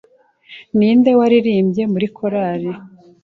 [0.77, 2.71] Ninde waririmbye muri korari